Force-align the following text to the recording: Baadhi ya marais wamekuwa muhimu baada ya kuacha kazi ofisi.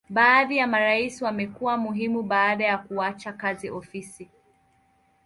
Baadhi 0.09 0.57
ya 0.57 0.67
marais 0.67 1.21
wamekuwa 1.21 1.77
muhimu 1.77 2.23
baada 2.23 2.65
ya 2.65 2.77
kuacha 2.77 3.33
kazi 3.33 3.69
ofisi. 3.69 4.29